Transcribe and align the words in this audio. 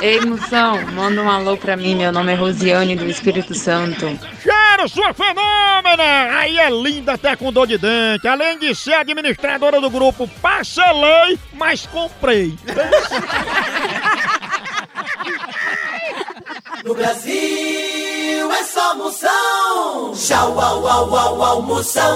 Ei, 0.02 0.20
moção, 0.20 0.80
manda 0.92 1.22
um 1.22 1.30
alô 1.30 1.56
pra 1.56 1.76
mim. 1.76 1.94
Meu 1.94 2.12
nome 2.12 2.32
é 2.32 2.34
Rosiane 2.34 2.94
do 2.94 3.06
Espírito 3.06 3.54
Santo. 3.54 4.06
Cheiro, 4.42 4.88
sua 4.88 5.14
fenômena! 5.14 6.38
Aí 6.38 6.58
é 6.58 6.68
linda 6.70 7.14
até 7.14 7.34
com 7.36 7.52
dor 7.52 7.66
de 7.66 7.78
dente. 7.78 8.28
Além 8.28 8.58
de 8.58 8.74
ser 8.74 8.94
administradora 8.94 9.80
do 9.80 9.88
grupo, 9.90 10.28
parcelei, 10.42 11.38
mas 11.54 11.86
comprei. 11.86 12.54
No 16.84 16.94
Brasil 16.94 18.52
é 18.52 18.62
só 18.64 18.94
moção. 18.94 20.12
Tchau, 20.14 20.60
au, 20.60 20.86
au, 20.86 21.16
au, 21.16 21.42
au, 21.42 21.62
moção. 21.62 22.08